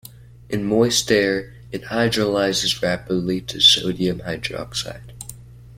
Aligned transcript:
In 0.49 0.63
moist 0.63 1.11
air, 1.11 1.53
it 1.71 1.83
hydrolyzes 1.83 2.81
rapidly 2.81 3.39
to 3.41 3.59
sodium 3.61 4.17
hydroxide. 4.21 5.11